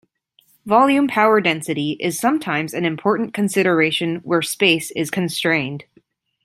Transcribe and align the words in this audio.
Volume 0.65 1.07
power 1.07 1.39
density 1.41 1.91
is 1.99 2.17
sometimes 2.17 2.73
an 2.73 2.85
important 2.85 3.35
consideration 3.35 4.15
where 4.23 4.41
space 4.41 4.89
is 4.95 5.11
constrained. 5.11 5.83